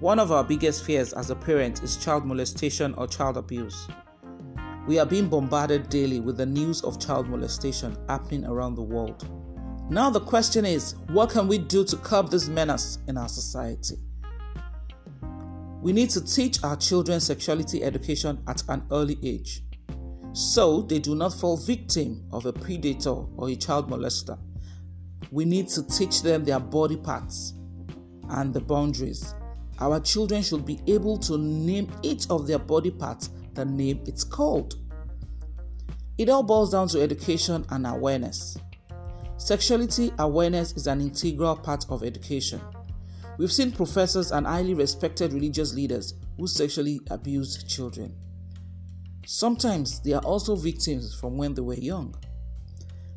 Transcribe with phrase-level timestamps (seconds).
[0.00, 3.86] One of our biggest fears as a parent is child molestation or child abuse.
[4.86, 9.28] We are being bombarded daily with the news of child molestation happening around the world.
[9.90, 13.96] Now, the question is what can we do to curb this menace in our society?
[15.82, 19.64] We need to teach our children sexuality education at an early age
[20.32, 24.38] so they do not fall victim of a predator or a child molester.
[25.30, 27.52] We need to teach them their body parts
[28.30, 29.34] and the boundaries.
[29.80, 34.24] Our children should be able to name each of their body parts the name it's
[34.24, 34.74] called.
[36.18, 38.58] It all boils down to education and awareness.
[39.38, 42.60] Sexuality awareness is an integral part of education.
[43.38, 48.14] We've seen professors and highly respected religious leaders who sexually abused children.
[49.24, 52.14] Sometimes they are also victims from when they were young.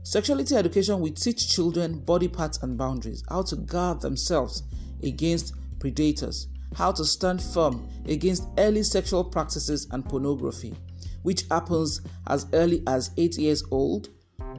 [0.03, 4.63] Sexuality education will teach children body parts and boundaries, how to guard themselves
[5.01, 10.75] against predators, how to stand firm against early sexual practices and pornography,
[11.23, 14.09] which happens as early as 8 years old,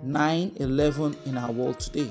[0.02, 2.10] 9, 11 in our world today.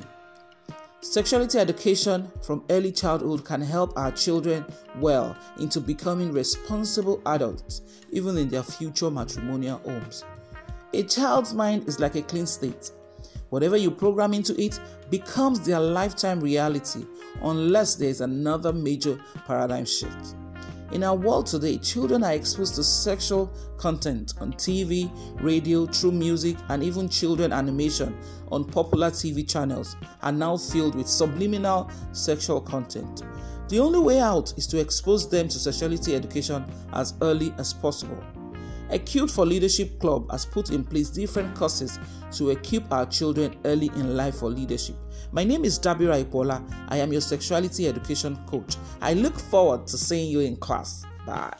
[1.02, 4.66] Sexuality education from early childhood can help our children
[5.00, 7.82] well into becoming responsible adults,
[8.12, 10.24] even in their future matrimonial homes.
[10.94, 12.92] A child's mind is like a clean slate.
[13.54, 14.80] Whatever you program into it
[15.12, 17.06] becomes their lifetime reality
[17.44, 20.34] unless there is another major paradigm shift.
[20.92, 25.08] In our world today, children are exposed to sexual content on TV,
[25.40, 28.18] radio, through music, and even children animation
[28.52, 33.22] on popular TV channels are now filled with subliminal sexual content.
[33.70, 38.18] The only way out is to expose them to sexuality education as early as possible.
[38.90, 42.00] Equipped for Leadership Club has put in place different courses
[42.32, 44.96] to equip our children early in life for leadership.
[45.32, 46.64] My name is Dabira Ipola.
[46.90, 48.76] I am your sexuality education coach.
[49.02, 51.06] I look forward to seeing you in class.
[51.26, 51.54] Bye.